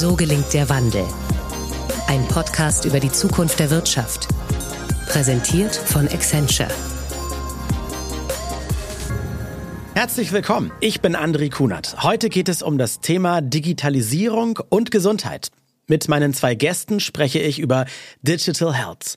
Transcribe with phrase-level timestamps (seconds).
[0.00, 1.04] So gelingt der Wandel.
[2.06, 4.28] Ein Podcast über die Zukunft der Wirtschaft.
[5.08, 6.68] Präsentiert von Accenture.
[9.96, 10.70] Herzlich willkommen.
[10.78, 12.00] Ich bin André Kunert.
[12.00, 15.48] Heute geht es um das Thema Digitalisierung und Gesundheit.
[15.88, 17.84] Mit meinen zwei Gästen spreche ich über
[18.22, 19.16] Digital Health,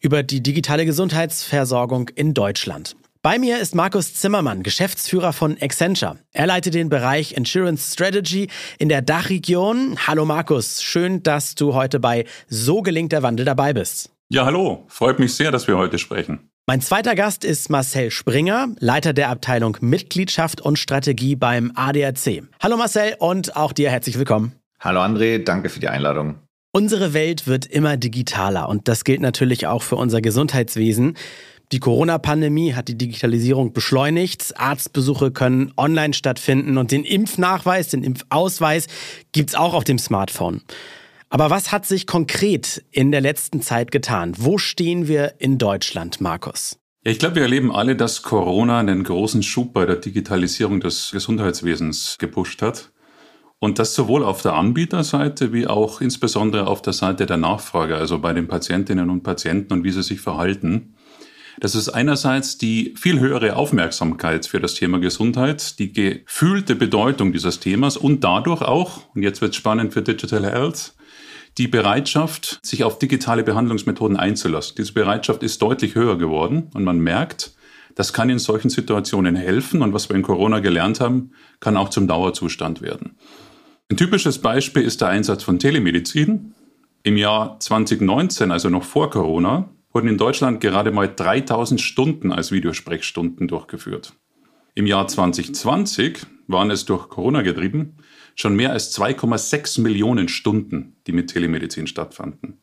[0.00, 2.96] über die digitale Gesundheitsversorgung in Deutschland.
[3.24, 6.18] Bei mir ist Markus Zimmermann, Geschäftsführer von Accenture.
[6.32, 8.48] Er leitet den Bereich Insurance Strategy
[8.80, 9.96] in der Dachregion.
[10.08, 14.10] Hallo Markus, schön, dass du heute bei So gelingt der Wandel dabei bist.
[14.28, 16.50] Ja, hallo, freut mich sehr, dass wir heute sprechen.
[16.66, 22.42] Mein zweiter Gast ist Marcel Springer, Leiter der Abteilung Mitgliedschaft und Strategie beim ADAC.
[22.60, 24.56] Hallo Marcel und auch dir herzlich willkommen.
[24.80, 26.40] Hallo André, danke für die Einladung.
[26.72, 31.16] Unsere Welt wird immer digitaler und das gilt natürlich auch für unser Gesundheitswesen.
[31.72, 34.52] Die Corona-Pandemie hat die Digitalisierung beschleunigt.
[34.58, 38.88] Arztbesuche können online stattfinden und den Impfnachweis, den Impfausweis
[39.32, 40.60] gibt's auch auf dem Smartphone.
[41.30, 44.34] Aber was hat sich konkret in der letzten Zeit getan?
[44.36, 46.78] Wo stehen wir in Deutschland, Markus?
[47.04, 52.18] Ich glaube, wir erleben alle, dass Corona einen großen Schub bei der Digitalisierung des Gesundheitswesens
[52.18, 52.92] gepusht hat.
[53.60, 58.18] Und das sowohl auf der Anbieterseite wie auch insbesondere auf der Seite der Nachfrage, also
[58.18, 60.96] bei den Patientinnen und Patienten und wie sie sich verhalten.
[61.60, 67.60] Das ist einerseits die viel höhere Aufmerksamkeit für das Thema Gesundheit, die gefühlte Bedeutung dieses
[67.60, 70.94] Themas und dadurch auch, und jetzt wird es spannend für Digital Health,
[71.58, 74.76] die Bereitschaft, sich auf digitale Behandlungsmethoden einzulassen.
[74.78, 77.54] Diese Bereitschaft ist deutlich höher geworden und man merkt,
[77.94, 81.90] das kann in solchen Situationen helfen und was wir in Corona gelernt haben, kann auch
[81.90, 83.16] zum Dauerzustand werden.
[83.90, 86.54] Ein typisches Beispiel ist der Einsatz von Telemedizin.
[87.02, 92.52] Im Jahr 2019, also noch vor Corona, wurden in Deutschland gerade mal 3000 Stunden als
[92.52, 94.14] Videosprechstunden durchgeführt.
[94.74, 97.96] Im Jahr 2020 waren es durch Corona getrieben
[98.34, 102.58] schon mehr als 2,6 Millionen Stunden, die mit Telemedizin stattfanden.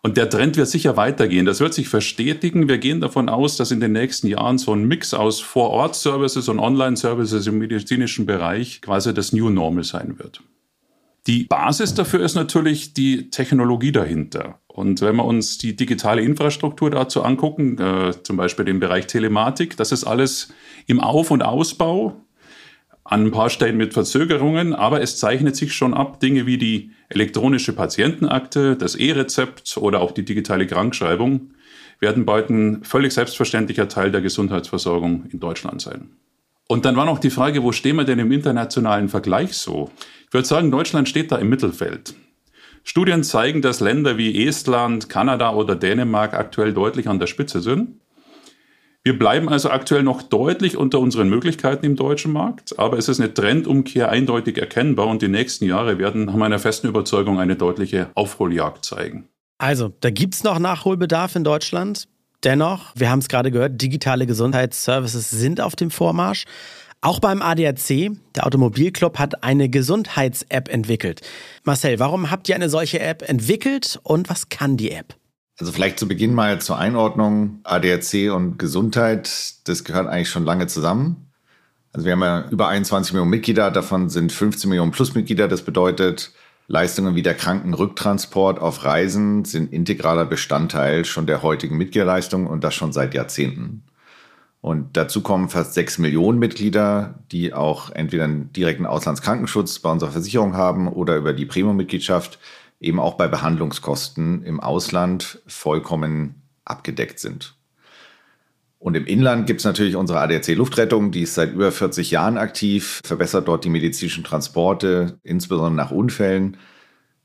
[0.00, 1.44] Und der Trend wird sicher weitergehen.
[1.44, 2.68] Das wird sich verstetigen.
[2.68, 6.60] Wir gehen davon aus, dass in den nächsten Jahren so ein Mix aus Vor-Ort-Services und
[6.60, 10.40] Online-Services im medizinischen Bereich quasi das New Normal sein wird.
[11.28, 14.60] Die Basis dafür ist natürlich die Technologie dahinter.
[14.66, 19.76] Und wenn wir uns die digitale Infrastruktur dazu angucken, äh, zum Beispiel den Bereich Telematik,
[19.76, 20.54] das ist alles
[20.86, 22.24] im Auf- und Ausbau,
[23.04, 26.92] an ein paar Stellen mit Verzögerungen, aber es zeichnet sich schon ab, Dinge wie die
[27.10, 31.52] elektronische Patientenakte, das E-Rezept oder auch die digitale Krankschreibung
[32.00, 36.10] werden bald ein völlig selbstverständlicher Teil der Gesundheitsversorgung in Deutschland sein.
[36.68, 39.90] Und dann war noch die Frage, wo stehen wir denn im internationalen Vergleich so?
[40.26, 42.14] Ich würde sagen, Deutschland steht da im Mittelfeld.
[42.84, 48.00] Studien zeigen, dass Länder wie Estland, Kanada oder Dänemark aktuell deutlich an der Spitze sind.
[49.02, 53.20] Wir bleiben also aktuell noch deutlich unter unseren Möglichkeiten im deutschen Markt, aber es ist
[53.20, 58.10] eine Trendumkehr eindeutig erkennbar und die nächsten Jahre werden nach meiner festen Überzeugung eine deutliche
[58.14, 59.28] Aufholjagd zeigen.
[59.56, 62.08] Also, da gibt es noch Nachholbedarf in Deutschland.
[62.44, 66.44] Dennoch, wir haben es gerade gehört, digitale Gesundheitsservices sind auf dem Vormarsch.
[67.00, 71.20] Auch beim ADAC, der Automobilclub, hat eine Gesundheits-App entwickelt.
[71.64, 75.14] Marcel, warum habt ihr eine solche App entwickelt und was kann die App?
[75.58, 77.60] Also vielleicht zu Beginn mal zur Einordnung.
[77.64, 81.28] ADAC und Gesundheit, das gehört eigentlich schon lange zusammen.
[81.92, 85.48] Also wir haben ja über 21 Millionen Mitglieder, davon sind 15 Millionen Plusmitglieder.
[85.48, 86.32] Das bedeutet,
[86.70, 92.74] Leistungen wie der Krankenrücktransport auf Reisen sind integraler Bestandteil schon der heutigen Mitgliederleistung und das
[92.74, 93.84] schon seit Jahrzehnten.
[94.60, 100.10] Und dazu kommen fast sechs Millionen Mitglieder, die auch entweder einen direkten Auslandskrankenschutz bei unserer
[100.10, 102.38] Versicherung haben oder über die Premium-Mitgliedschaft
[102.80, 107.57] eben auch bei Behandlungskosten im Ausland vollkommen abgedeckt sind.
[108.78, 112.38] Und im Inland gibt es natürlich unsere ADAC Luftrettung, die ist seit über 40 Jahren
[112.38, 116.56] aktiv, verbessert dort die medizinischen Transporte, insbesondere nach Unfällen.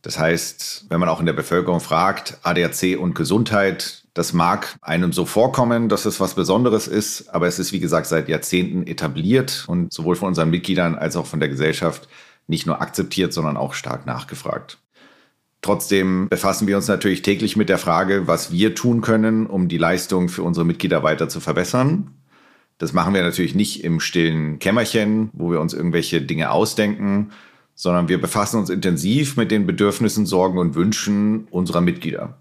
[0.01, 5.13] Das heißt, wenn man auch in der Bevölkerung fragt, ADAC und Gesundheit, das mag einem
[5.13, 9.65] so vorkommen, dass es was Besonderes ist, aber es ist, wie gesagt, seit Jahrzehnten etabliert
[9.67, 12.09] und sowohl von unseren Mitgliedern als auch von der Gesellschaft
[12.47, 14.77] nicht nur akzeptiert, sondern auch stark nachgefragt.
[15.63, 19.77] Trotzdem befassen wir uns natürlich täglich mit der Frage, was wir tun können, um die
[19.77, 22.11] Leistung für unsere Mitglieder weiter zu verbessern.
[22.79, 27.31] Das machen wir natürlich nicht im stillen Kämmerchen, wo wir uns irgendwelche Dinge ausdenken,
[27.75, 32.37] sondern wir befassen uns intensiv mit den Bedürfnissen, Sorgen und Wünschen unserer Mitglieder.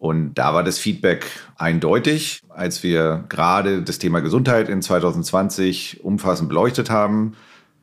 [0.00, 6.48] Und da war das Feedback eindeutig, als wir gerade das Thema Gesundheit in 2020 umfassend
[6.48, 7.34] beleuchtet haben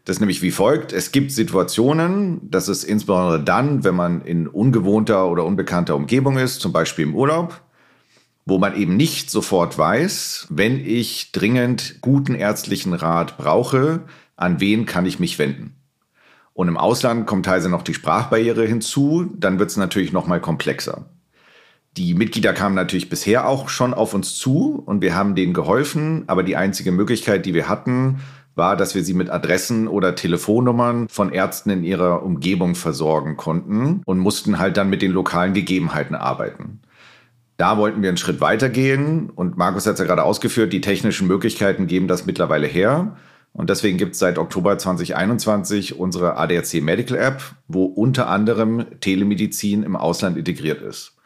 [0.10, 0.92] das ist nämlich wie folgt.
[0.92, 6.62] Es gibt Situationen, das ist insbesondere dann, wenn man in ungewohnter oder unbekannter Umgebung ist,
[6.62, 7.62] zum Beispiel im Urlaub,
[8.44, 14.02] wo man eben nicht sofort weiß, wenn ich dringend guten ärztlichen Rat brauche,
[14.36, 15.76] an wen kann ich mich wenden.
[16.54, 20.42] Und im Ausland kommt teilweise noch die Sprachbarriere hinzu, dann wird es natürlich noch mal
[20.42, 21.06] komplexer.
[21.98, 26.24] Die Mitglieder kamen natürlich bisher auch schon auf uns zu und wir haben denen geholfen,
[26.26, 28.22] aber die einzige Möglichkeit, die wir hatten,
[28.56, 34.02] war, dass wir sie mit Adressen oder Telefonnummern von Ärzten in ihrer Umgebung versorgen konnten
[34.06, 36.82] und mussten halt dann mit den lokalen Gegebenheiten arbeiten.
[37.58, 41.28] Da wollten wir einen Schritt weitergehen und Markus hat es ja gerade ausgeführt, die technischen
[41.28, 43.18] Möglichkeiten geben das mittlerweile her.
[43.52, 49.84] Und deswegen gibt es seit Oktober 2021 unsere ADAC Medical App, wo unter anderem Telemedizin
[49.84, 51.19] im Ausland integriert ist.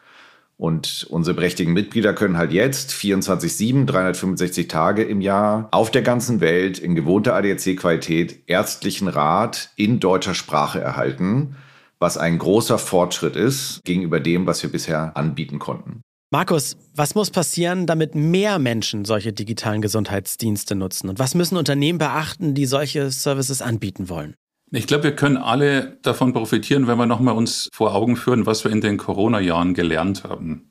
[0.56, 6.40] Und unsere prächtigen Mitglieder können halt jetzt 24-7, 365 Tage im Jahr auf der ganzen
[6.40, 11.56] Welt in gewohnter ADAC-Qualität ärztlichen Rat in deutscher Sprache erhalten,
[11.98, 16.02] was ein großer Fortschritt ist gegenüber dem, was wir bisher anbieten konnten.
[16.30, 21.08] Markus, was muss passieren, damit mehr Menschen solche digitalen Gesundheitsdienste nutzen?
[21.08, 24.34] Und was müssen Unternehmen beachten, die solche Services anbieten wollen?
[24.76, 28.64] Ich glaube, wir können alle davon profitieren, wenn wir nochmal uns vor Augen führen, was
[28.64, 30.68] wir in den Corona-Jahren gelernt haben.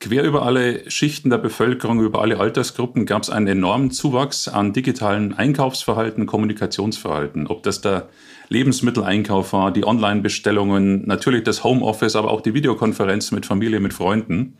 [0.00, 4.72] Quer über alle Schichten der Bevölkerung, über alle Altersgruppen gab es einen enormen Zuwachs an
[4.72, 7.46] digitalen Einkaufsverhalten, Kommunikationsverhalten.
[7.46, 8.08] Ob das der
[8.48, 14.56] Lebensmitteleinkauf war, die Online-Bestellungen, natürlich das Homeoffice, aber auch die Videokonferenzen mit Familie, mit Freunden.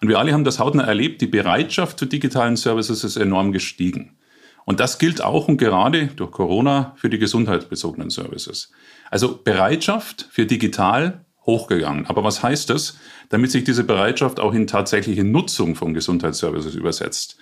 [0.00, 4.16] Und wir alle haben das hautnah erlebt, die Bereitschaft zu digitalen Services ist enorm gestiegen.
[4.64, 8.70] Und das gilt auch und gerade durch Corona für die gesundheitsbezogenen Services.
[9.10, 12.06] Also Bereitschaft für digital hochgegangen.
[12.06, 12.96] Aber was heißt das?
[13.28, 17.36] Damit sich diese Bereitschaft auch in tatsächliche Nutzung von Gesundheitsservices übersetzt.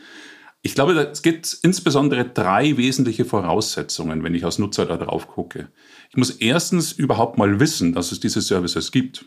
[0.64, 5.68] Ich glaube, es gibt insbesondere drei wesentliche Voraussetzungen, wenn ich als Nutzer da drauf gucke.
[6.10, 9.24] Ich muss erstens überhaupt mal wissen, dass es diese Services gibt.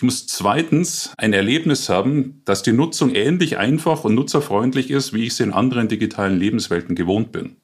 [0.00, 5.24] Ich muss zweitens ein Erlebnis haben, dass die Nutzung ähnlich einfach und nutzerfreundlich ist, wie
[5.24, 7.56] ich sie in anderen digitalen Lebenswelten gewohnt bin.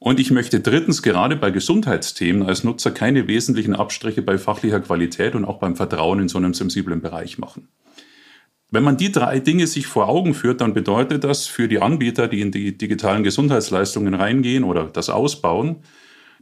[0.00, 5.36] Und ich möchte drittens gerade bei Gesundheitsthemen als Nutzer keine wesentlichen Abstriche bei fachlicher Qualität
[5.36, 7.68] und auch beim Vertrauen in so einem sensiblen Bereich machen.
[8.72, 12.26] Wenn man die drei Dinge sich vor Augen führt, dann bedeutet das für die Anbieter,
[12.26, 15.76] die in die digitalen Gesundheitsleistungen reingehen oder das ausbauen,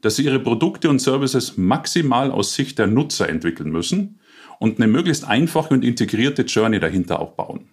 [0.01, 4.21] dass sie ihre Produkte und Services maximal aus Sicht der Nutzer entwickeln müssen
[4.59, 7.69] und eine möglichst einfache und integrierte Journey dahinter auch bauen.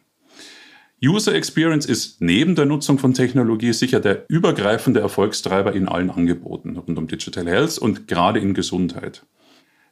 [1.03, 6.77] User Experience ist neben der Nutzung von Technologie sicher der übergreifende Erfolgstreiber in allen Angeboten
[6.77, 9.25] rund um Digital Health und gerade in Gesundheit.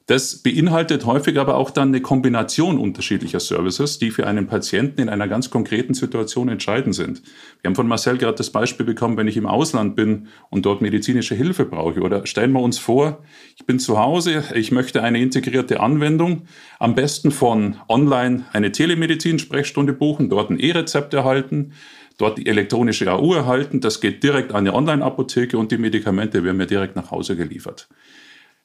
[0.09, 5.07] Das beinhaltet häufig aber auch dann eine Kombination unterschiedlicher Services, die für einen Patienten in
[5.07, 7.21] einer ganz konkreten Situation entscheidend sind.
[7.61, 10.81] Wir haben von Marcel gerade das Beispiel bekommen, wenn ich im Ausland bin und dort
[10.81, 12.01] medizinische Hilfe brauche.
[12.01, 13.19] Oder stellen wir uns vor,
[13.55, 16.47] ich bin zu Hause, ich möchte eine integrierte Anwendung,
[16.79, 21.73] am besten von online eine Telemedizin-Sprechstunde buchen, dort ein E-Rezept erhalten,
[22.17, 23.79] dort die elektronische AU erhalten.
[23.79, 27.87] Das geht direkt an die Online-Apotheke und die Medikamente werden mir direkt nach Hause geliefert.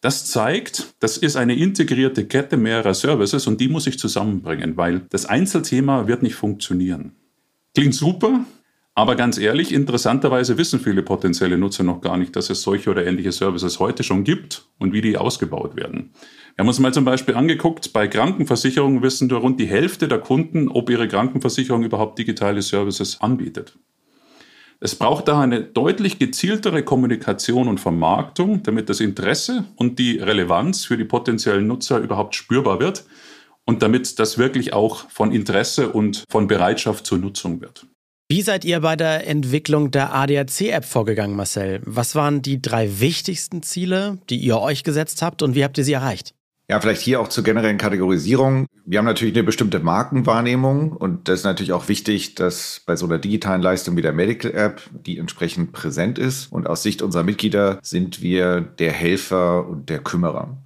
[0.04, 5.06] Das zeigt, das ist eine integrierte Kette mehrerer Services und die muss ich zusammenbringen, weil
[5.08, 7.12] das Einzelthema wird nicht funktionieren.
[7.74, 8.44] Klingt super,
[8.94, 13.06] aber ganz ehrlich, interessanterweise wissen viele potenzielle Nutzer noch gar nicht, dass es solche oder
[13.06, 16.10] ähnliche Services heute schon gibt und wie die ausgebaut werden.
[16.54, 20.18] Wir haben uns mal zum Beispiel angeguckt, bei Krankenversicherungen wissen nur rund die Hälfte der
[20.18, 23.78] Kunden, ob ihre Krankenversicherung überhaupt digitale Services anbietet.
[24.84, 30.84] Es braucht daher eine deutlich gezieltere Kommunikation und Vermarktung, damit das Interesse und die Relevanz
[30.84, 33.06] für die potenziellen Nutzer überhaupt spürbar wird
[33.64, 37.86] und damit das wirklich auch von Interesse und von Bereitschaft zur Nutzung wird.
[38.28, 41.80] Wie seid ihr bei der Entwicklung der ADAC-App vorgegangen, Marcel?
[41.86, 45.84] Was waren die drei wichtigsten Ziele, die ihr euch gesetzt habt und wie habt ihr
[45.84, 46.34] sie erreicht?
[46.66, 48.66] Ja, vielleicht hier auch zur generellen Kategorisierung.
[48.86, 53.04] Wir haben natürlich eine bestimmte Markenwahrnehmung und das ist natürlich auch wichtig, dass bei so
[53.04, 56.50] einer digitalen Leistung wie der Medical App die entsprechend präsent ist.
[56.50, 60.56] Und aus Sicht unserer Mitglieder sind wir der Helfer und der Kümmerer.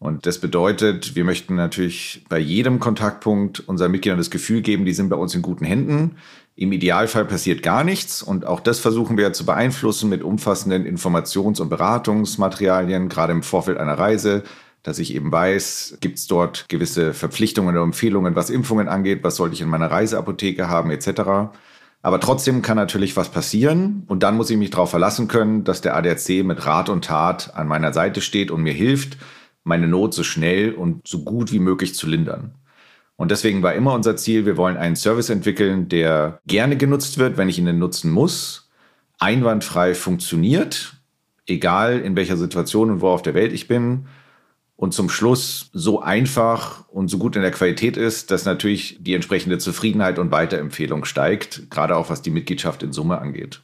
[0.00, 4.92] Und das bedeutet, wir möchten natürlich bei jedem Kontaktpunkt unseren Mitgliedern das Gefühl geben, die
[4.92, 6.16] sind bei uns in guten Händen.
[6.56, 11.60] Im Idealfall passiert gar nichts und auch das versuchen wir zu beeinflussen mit umfassenden Informations-
[11.60, 14.42] und Beratungsmaterialien, gerade im Vorfeld einer Reise,
[14.88, 19.36] dass ich eben weiß, gibt es dort gewisse Verpflichtungen oder Empfehlungen, was Impfungen angeht, was
[19.36, 21.52] sollte ich in meiner Reiseapotheke haben, etc.
[22.00, 25.82] Aber trotzdem kann natürlich was passieren und dann muss ich mich darauf verlassen können, dass
[25.82, 29.18] der ADAC mit Rat und Tat an meiner Seite steht und mir hilft,
[29.62, 32.54] meine Not so schnell und so gut wie möglich zu lindern.
[33.16, 37.36] Und deswegen war immer unser Ziel, wir wollen einen Service entwickeln, der gerne genutzt wird,
[37.36, 38.70] wenn ich ihn nutzen muss,
[39.18, 40.94] einwandfrei funktioniert,
[41.46, 44.06] egal in welcher Situation und wo auf der Welt ich bin
[44.78, 49.14] und zum Schluss so einfach und so gut in der Qualität ist, dass natürlich die
[49.14, 53.60] entsprechende Zufriedenheit und Weiterempfehlung steigt, gerade auch was die Mitgliedschaft in Summe angeht.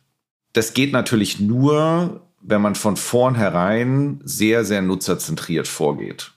[0.54, 6.32] Das geht natürlich nur, wenn man von vornherein sehr, sehr nutzerzentriert vorgeht.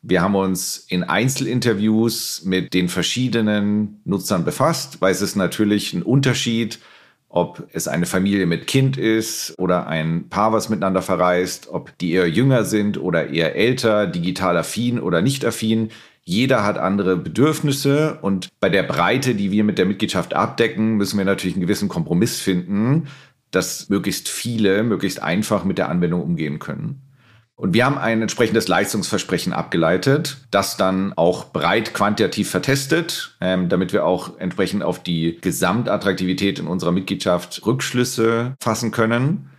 [0.00, 6.02] Wir haben uns in Einzelinterviews mit den verschiedenen Nutzern befasst, weil es ist natürlich ein
[6.02, 6.78] Unterschied,
[7.28, 12.12] ob es eine Familie mit Kind ist oder ein Paar, was miteinander verreist, ob die
[12.12, 15.90] eher jünger sind oder eher älter, digital affin oder nicht affin.
[16.24, 21.18] Jeder hat andere Bedürfnisse und bei der Breite, die wir mit der Mitgliedschaft abdecken, müssen
[21.18, 23.08] wir natürlich einen gewissen Kompromiss finden,
[23.50, 27.07] dass möglichst viele möglichst einfach mit der Anwendung umgehen können.
[27.58, 33.92] Und wir haben ein entsprechendes Leistungsversprechen abgeleitet, das dann auch breit quantitativ vertestet, ähm, damit
[33.92, 39.50] wir auch entsprechend auf die Gesamtattraktivität in unserer Mitgliedschaft Rückschlüsse fassen können.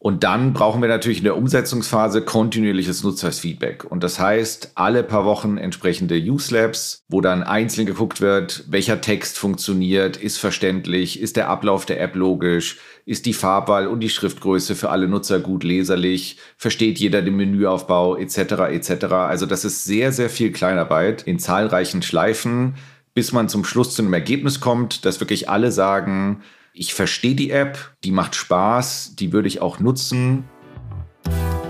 [0.00, 3.84] Und dann brauchen wir natürlich in der Umsetzungsphase kontinuierliches Nutzersfeedback.
[3.84, 9.00] Und das heißt, alle paar Wochen entsprechende Use Labs, wo dann einzeln geguckt wird, welcher
[9.00, 14.08] Text funktioniert, ist verständlich, ist der Ablauf der App logisch, ist die Farbwahl und die
[14.08, 18.38] Schriftgröße für alle Nutzer gut leserlich, versteht jeder den Menüaufbau etc.
[18.70, 19.04] etc.
[19.06, 22.76] Also das ist sehr, sehr viel Kleinarbeit in zahlreichen Schleifen,
[23.14, 26.44] bis man zum Schluss zu einem Ergebnis kommt, dass wirklich alle sagen,
[26.78, 30.44] ich verstehe die App, die macht Spaß, die würde ich auch nutzen.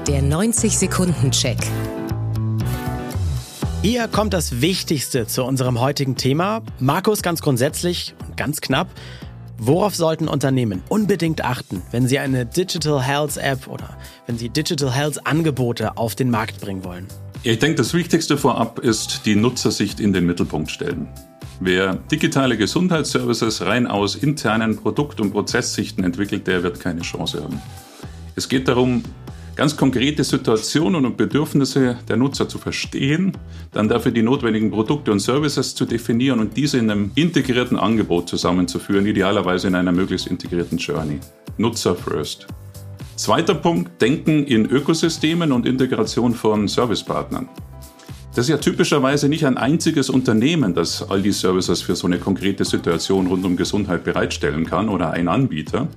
[0.07, 1.57] Der 90-Sekunden-Check.
[3.81, 6.63] Hier kommt das Wichtigste zu unserem heutigen Thema.
[6.79, 8.89] Markus, ganz grundsätzlich und ganz knapp.
[9.57, 13.97] Worauf sollten Unternehmen unbedingt achten, wenn sie eine Digital Health App oder
[14.27, 17.07] wenn sie Digital Health Angebote auf den Markt bringen wollen?
[17.45, 21.09] Ich denke, das Wichtigste vorab ist die Nutzersicht in den Mittelpunkt stellen.
[21.61, 27.61] Wer digitale Gesundheitsservices rein aus internen Produkt- und Prozesssichten entwickelt, der wird keine Chance haben.
[28.37, 29.03] Es geht darum,
[29.57, 33.33] ganz konkrete Situationen und Bedürfnisse der Nutzer zu verstehen,
[33.73, 38.29] dann dafür die notwendigen Produkte und Services zu definieren und diese in einem integrierten Angebot
[38.29, 41.19] zusammenzuführen, idealerweise in einer möglichst integrierten Journey.
[41.57, 42.47] Nutzer first.
[43.17, 47.49] Zweiter Punkt, Denken in Ökosystemen und Integration von Servicepartnern.
[48.39, 52.19] Das ist ja typischerweise nicht ein einziges Unternehmen, das all die Services für so eine
[52.19, 55.89] konkrete Situation rund um Gesundheit bereitstellen kann oder ein Anbieter.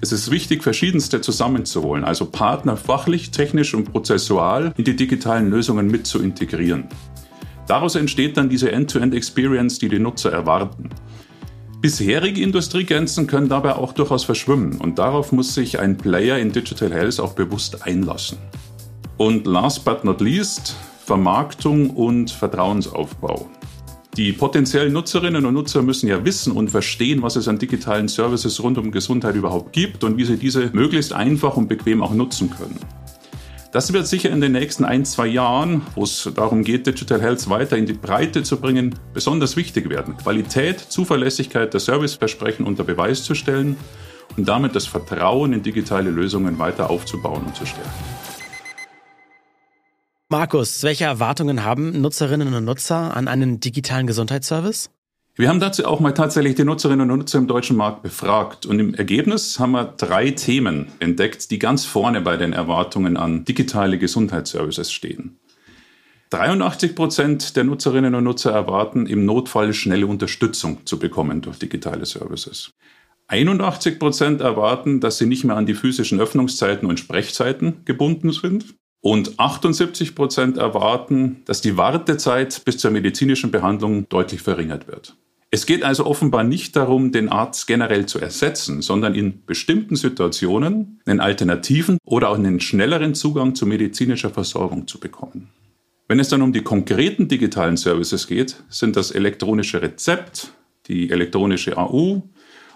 [0.00, 5.88] Es ist wichtig, verschiedenste zusammenzuholen, also Partner fachlich, technisch und prozessual in die digitalen Lösungen
[5.88, 6.88] mit zu integrieren.
[7.66, 10.88] Daraus entsteht dann diese End-to-End-Experience, die die Nutzer erwarten.
[11.82, 16.94] Bisherige Industriegrenzen können dabei auch durchaus verschwimmen und darauf muss sich ein Player in Digital
[16.94, 18.38] Health auch bewusst einlassen.
[19.18, 20.76] Und last but not least,
[21.10, 23.50] Vermarktung und Vertrauensaufbau.
[24.16, 28.62] Die potenziellen Nutzerinnen und Nutzer müssen ja wissen und verstehen, was es an digitalen Services
[28.62, 32.50] rund um Gesundheit überhaupt gibt und wie sie diese möglichst einfach und bequem auch nutzen
[32.50, 32.78] können.
[33.72, 37.50] Das wird sicher in den nächsten ein, zwei Jahren, wo es darum geht, Digital Health
[37.50, 40.16] weiter in die Breite zu bringen, besonders wichtig werden.
[40.16, 43.76] Qualität, Zuverlässigkeit der Serviceversprechen unter Beweis zu stellen
[44.36, 48.29] und damit das Vertrauen in digitale Lösungen weiter aufzubauen und zu stärken.
[50.32, 54.88] Markus, welche Erwartungen haben Nutzerinnen und Nutzer an einen digitalen Gesundheitsservice?
[55.34, 58.78] Wir haben dazu auch mal tatsächlich die Nutzerinnen und Nutzer im deutschen Markt befragt und
[58.78, 63.98] im Ergebnis haben wir drei Themen entdeckt, die ganz vorne bei den Erwartungen an digitale
[63.98, 65.40] Gesundheitsservices stehen.
[66.30, 72.06] 83 Prozent der Nutzerinnen und Nutzer erwarten im Notfall schnelle Unterstützung zu bekommen durch digitale
[72.06, 72.70] Services.
[73.26, 78.76] 81 Prozent erwarten, dass sie nicht mehr an die physischen Öffnungszeiten und Sprechzeiten gebunden sind.
[79.02, 85.16] Und 78 Prozent erwarten, dass die Wartezeit bis zur medizinischen Behandlung deutlich verringert wird.
[85.52, 91.00] Es geht also offenbar nicht darum, den Arzt generell zu ersetzen, sondern in bestimmten Situationen
[91.06, 95.48] einen alternativen oder auch einen schnelleren Zugang zu medizinischer Versorgung zu bekommen.
[96.06, 100.52] Wenn es dann um die konkreten digitalen Services geht, sind das elektronische Rezept,
[100.86, 102.22] die elektronische AU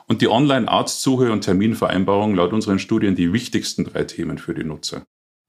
[0.07, 5.05] und die Online-Arztsuche und Terminvereinbarung laut unseren Studien die wichtigsten drei Themen für die Nutzer.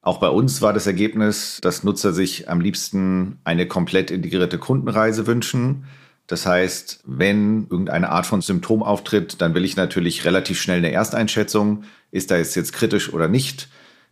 [0.05, 5.25] Auch bei uns war das Ergebnis, dass Nutzer sich am liebsten eine komplett integrierte Kundenreise
[5.25, 5.85] wünschen.
[6.27, 10.91] Das heißt, wenn irgendeine Art von Symptom auftritt, dann will ich natürlich relativ schnell eine
[10.91, 11.85] Ersteinschätzung.
[12.11, 13.67] Ist da jetzt, jetzt kritisch oder nicht?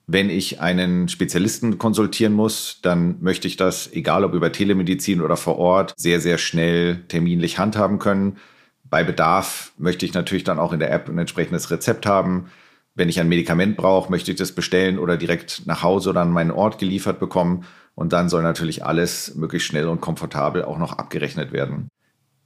[0.08, 5.38] Wenn ich einen Spezialisten konsultieren muss, dann möchte ich das, egal ob über Telemedizin oder
[5.38, 8.38] vor Ort, sehr, sehr schnell terminlich handhaben können.
[8.84, 12.48] Bei Bedarf möchte ich natürlich dann auch in der App ein entsprechendes Rezept haben.
[12.96, 16.32] Wenn ich ein Medikament brauche, möchte ich das bestellen oder direkt nach Hause oder an
[16.32, 17.66] meinen Ort geliefert bekommen.
[17.96, 21.88] Und dann soll natürlich alles möglichst schnell und komfortabel auch noch abgerechnet werden.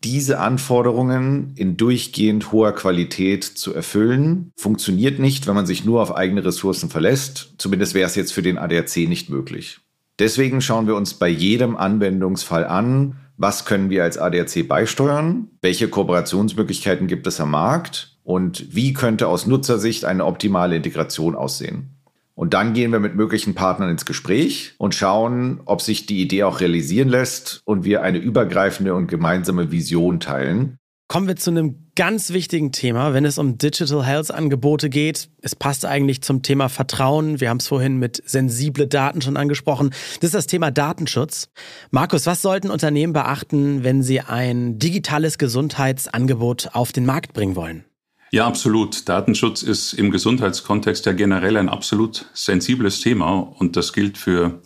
[0.03, 6.15] Diese Anforderungen in durchgehend hoher Qualität zu erfüllen, funktioniert nicht, wenn man sich nur auf
[6.15, 7.55] eigene Ressourcen verlässt.
[7.57, 9.79] Zumindest wäre es jetzt für den ADAC nicht möglich.
[10.19, 15.89] Deswegen schauen wir uns bei jedem Anwendungsfall an, was können wir als ADAC beisteuern, welche
[15.89, 21.95] Kooperationsmöglichkeiten gibt es am Markt und wie könnte aus Nutzersicht eine optimale Integration aussehen.
[22.35, 26.43] Und dann gehen wir mit möglichen Partnern ins Gespräch und schauen, ob sich die Idee
[26.43, 30.75] auch realisieren lässt und wir eine übergreifende und gemeinsame Vision teilen.
[31.07, 35.29] Kommen wir zu einem ganz wichtigen Thema, wenn es um Digital Health Angebote geht.
[35.41, 37.39] Es passt eigentlich zum Thema Vertrauen.
[37.39, 39.91] Wir haben es vorhin mit sensible Daten schon angesprochen.
[40.19, 41.47] Das ist das Thema Datenschutz.
[41.91, 47.85] Markus, was sollten Unternehmen beachten, wenn sie ein digitales Gesundheitsangebot auf den Markt bringen wollen?
[48.31, 49.07] Ja, absolut.
[49.07, 54.61] Datenschutz ist im Gesundheitskontext ja generell ein absolut sensibles Thema und das gilt für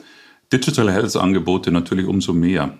[0.51, 2.77] Digital Health Angebote natürlich umso mehr.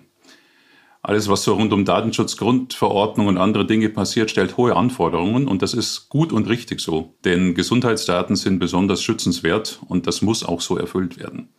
[1.04, 5.62] Alles, was so rund um Datenschutz, Grundverordnung und andere Dinge passiert, stellt hohe Anforderungen und
[5.62, 7.16] das ist gut und richtig so.
[7.26, 11.50] Denn Gesundheitsdaten sind besonders schützenswert und das muss auch so erfüllt werden.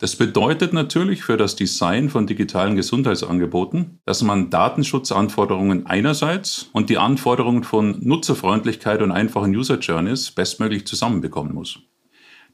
[0.00, 6.96] Das bedeutet natürlich für das Design von digitalen Gesundheitsangeboten, dass man Datenschutzanforderungen einerseits und die
[6.96, 11.80] Anforderungen von Nutzerfreundlichkeit und einfachen User Journeys bestmöglich zusammenbekommen muss.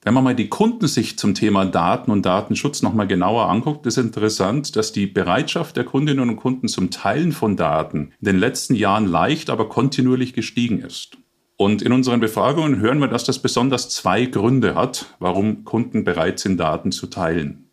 [0.02, 4.74] Wenn man mal die Kundensicht zum Thema Daten und Datenschutz nochmal genauer anguckt, ist interessant,
[4.74, 9.06] dass die Bereitschaft der Kundinnen und Kunden zum Teilen von Daten in den letzten Jahren
[9.06, 11.16] leicht, aber kontinuierlich gestiegen ist.
[11.56, 16.38] Und in unseren Befragungen hören wir, dass das besonders zwei Gründe hat, warum Kunden bereit
[16.38, 17.70] sind, Daten zu teilen.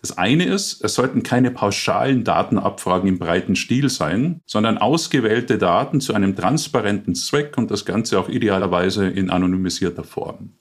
[0.00, 6.00] Das eine ist, es sollten keine pauschalen Datenabfragen im breiten Stil sein, sondern ausgewählte Daten
[6.00, 10.54] zu einem transparenten Zweck und das Ganze auch idealerweise in anonymisierter Form.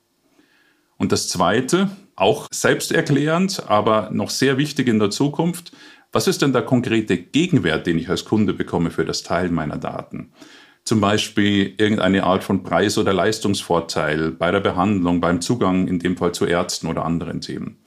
[0.97, 5.71] Und das Zweite, auch selbsterklärend, aber noch sehr wichtig in der Zukunft,
[6.11, 9.77] was ist denn der konkrete Gegenwert, den ich als Kunde bekomme für das Teilen meiner
[9.77, 10.33] Daten?
[10.83, 16.17] Zum Beispiel irgendeine Art von Preis- oder Leistungsvorteil bei der Behandlung, beim Zugang in dem
[16.17, 17.77] Fall zu Ärzten oder anderen Themen.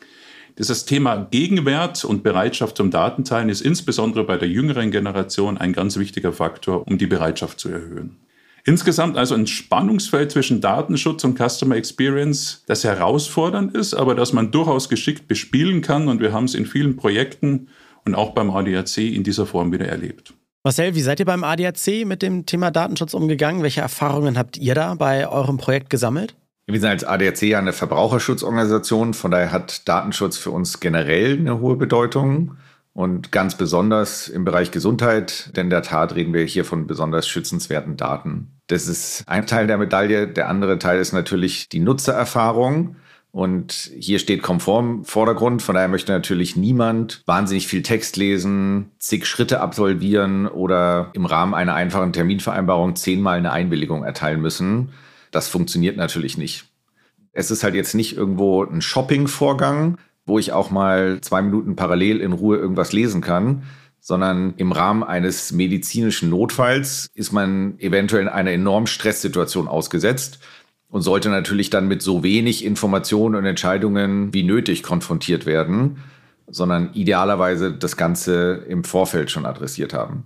[0.57, 5.97] Dieses Thema Gegenwert und Bereitschaft zum Datenteilen ist insbesondere bei der jüngeren Generation ein ganz
[5.97, 8.17] wichtiger Faktor, um die Bereitschaft zu erhöhen.
[8.65, 14.53] Insgesamt also ein Spannungsfeld zwischen Datenschutz und Customer Experience, das herausfordernd ist, aber das man
[14.53, 16.09] durchaus geschickt bespielen kann.
[16.09, 17.69] Und wir haben es in vielen Projekten
[18.07, 20.33] und auch beim ADAC in dieser Form wieder erlebt.
[20.67, 23.63] Marcel, wie seid ihr beim ADAC mit dem Thema Datenschutz umgegangen?
[23.63, 26.37] Welche Erfahrungen habt ihr da bei eurem Projekt gesammelt?
[26.67, 31.61] Wir sind als ADAC ja eine Verbraucherschutzorganisation, von daher hat Datenschutz für uns generell eine
[31.61, 32.57] hohe Bedeutung
[32.95, 37.29] und ganz besonders im Bereich Gesundheit, denn in der Tat reden wir hier von besonders
[37.29, 38.49] schützenswerten Daten.
[38.69, 40.29] Das ist ein Teil der Medaille.
[40.29, 42.97] Der andere Teil ist natürlich die Nutzererfahrung.
[43.35, 45.61] Und hier steht Komfort im Vordergrund.
[45.61, 51.53] Von daher möchte natürlich niemand wahnsinnig viel Text lesen, zig Schritte absolvieren oder im Rahmen
[51.53, 54.91] einer einfachen Terminvereinbarung zehnmal eine Einwilligung erteilen müssen.
[55.33, 56.67] Das funktioniert natürlich nicht.
[57.33, 62.21] Es ist halt jetzt nicht irgendwo ein Shopping-Vorgang, wo ich auch mal zwei Minuten parallel
[62.21, 63.65] in Ruhe irgendwas lesen kann,
[63.99, 70.39] sondern im Rahmen eines medizinischen Notfalls ist man eventuell in einer enormen Stresssituation ausgesetzt
[70.91, 75.99] und sollte natürlich dann mit so wenig Informationen und Entscheidungen wie nötig konfrontiert werden,
[76.47, 80.25] sondern idealerweise das Ganze im Vorfeld schon adressiert haben.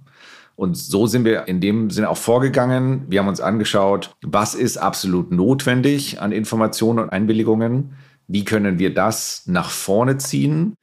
[0.57, 3.05] Und so sind wir in dem Sinne auch vorgegangen.
[3.09, 7.95] Wir haben uns angeschaut, was ist absolut notwendig an Informationen und Einwilligungen?
[8.27, 10.75] Wie können wir das nach vorne ziehen?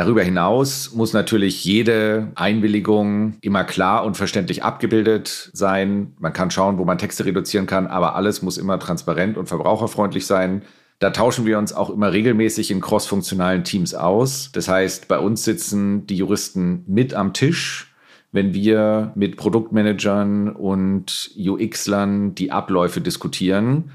[0.00, 6.14] Darüber hinaus muss natürlich jede Einwilligung immer klar und verständlich abgebildet sein.
[6.18, 10.24] Man kann schauen, wo man Texte reduzieren kann, aber alles muss immer transparent und verbraucherfreundlich
[10.24, 10.62] sein.
[11.00, 14.48] Da tauschen wir uns auch immer regelmäßig in crossfunktionalen Teams aus.
[14.54, 17.94] Das heißt, bei uns sitzen die Juristen mit am Tisch,
[18.32, 23.90] wenn wir mit Produktmanagern und UX-Lern die Abläufe diskutieren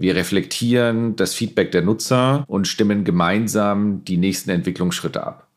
[0.00, 5.49] wir reflektieren das Feedback der Nutzer und stimmen gemeinsam die nächsten Entwicklungsschritte ab.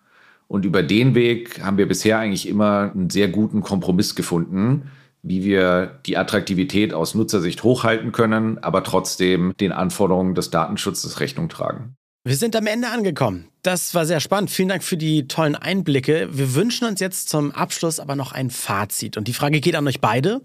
[0.54, 4.92] Und über den Weg haben wir bisher eigentlich immer einen sehr guten Kompromiss gefunden,
[5.24, 11.50] wie wir die Attraktivität aus Nutzersicht hochhalten können, aber trotzdem den Anforderungen des Datenschutzes Rechnung
[11.50, 11.96] tragen.
[12.24, 13.48] Wir sind am Ende angekommen.
[13.64, 14.52] Das war sehr spannend.
[14.52, 16.30] Vielen Dank für die tollen Einblicke.
[16.32, 19.18] Wir wünschen uns jetzt zum Abschluss aber noch ein Fazit.
[19.18, 20.42] Und die Frage geht an euch beide.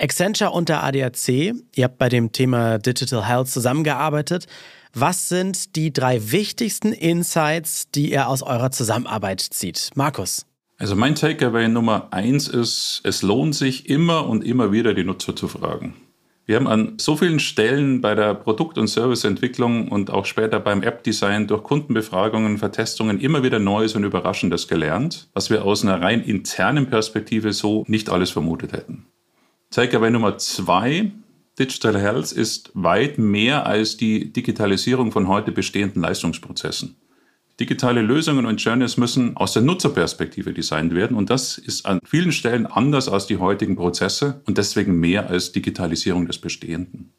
[0.00, 4.48] Accenture und der ADAC, ihr habt bei dem Thema Digital Health zusammengearbeitet.
[4.96, 9.90] Was sind die drei wichtigsten Insights, die ihr aus eurer Zusammenarbeit zieht?
[9.96, 10.46] Markus.
[10.78, 15.34] Also mein Takeaway Nummer eins ist, es lohnt sich immer und immer wieder die Nutzer
[15.34, 15.94] zu fragen.
[16.46, 20.84] Wir haben an so vielen Stellen bei der Produkt- und Serviceentwicklung und auch später beim
[20.84, 26.22] App-Design durch Kundenbefragungen, Vertestungen immer wieder Neues und Überraschendes gelernt, was wir aus einer rein
[26.22, 29.06] internen Perspektive so nicht alles vermutet hätten.
[29.70, 31.10] Takeaway Nummer zwei.
[31.58, 36.96] Digital Health ist weit mehr als die Digitalisierung von heute bestehenden Leistungsprozessen.
[37.60, 42.32] Digitale Lösungen und Journeys müssen aus der Nutzerperspektive designt werden und das ist an vielen
[42.32, 47.12] Stellen anders als die heutigen Prozesse und deswegen mehr als Digitalisierung des Bestehenden.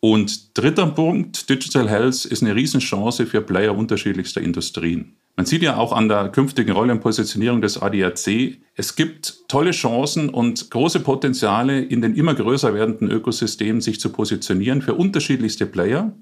[0.00, 5.16] Und dritter Punkt, Digital Health ist eine Riesenchance für Player unterschiedlichster Industrien.
[5.36, 9.70] Man sieht ja auch an der künftigen Rolle und Positionierung des ADAC, es gibt tolle
[9.70, 15.66] Chancen und große Potenziale in den immer größer werdenden Ökosystemen, sich zu positionieren für unterschiedlichste
[15.66, 16.12] Player.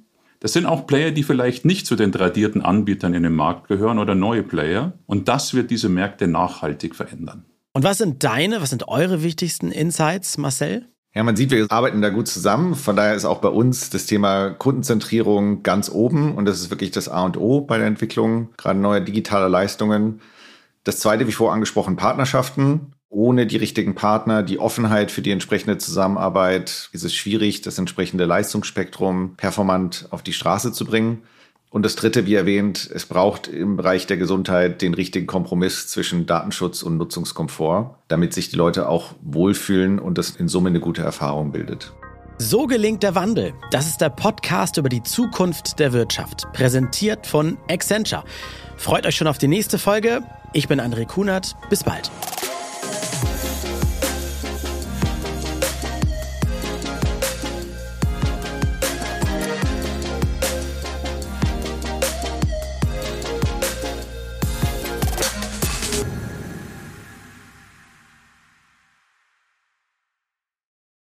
[0.41, 3.99] Das sind auch Player, die vielleicht nicht zu den tradierten Anbietern in dem Markt gehören
[3.99, 4.95] oder neue Player.
[5.07, 7.45] Und das wird diese Märkte nachhaltig verändern.
[7.73, 10.87] Und was sind deine, was sind eure wichtigsten Insights, Marcel?
[11.13, 12.77] Ja, man sieht, wir arbeiten da gut zusammen.
[12.77, 16.93] Von daher ist auch bei uns das Thema Kundenzentrierung ganz oben und das ist wirklich
[16.93, 20.21] das A und O bei der Entwicklung, gerade neuer digitaler Leistungen.
[20.85, 22.93] Das zweite, wie vorher angesprochen, Partnerschaften.
[23.09, 28.25] Ohne die richtigen Partner, die Offenheit für die entsprechende Zusammenarbeit ist es schwierig, das entsprechende
[28.25, 31.25] Leistungsspektrum performant auf die Straße zu bringen.
[31.71, 36.27] Und das Dritte, wie erwähnt, es braucht im Bereich der Gesundheit den richtigen Kompromiss zwischen
[36.27, 41.03] Datenschutz und Nutzungskomfort, damit sich die Leute auch wohlfühlen und das in Summe eine gute
[41.03, 41.93] Erfahrung bildet.
[42.39, 43.53] So gelingt der Wandel.
[43.71, 48.25] Das ist der Podcast über die Zukunft der Wirtschaft, präsentiert von Accenture.
[48.77, 50.23] Freut euch schon auf die nächste Folge.
[50.53, 51.55] Ich bin André Kunert.
[51.69, 52.11] Bis bald.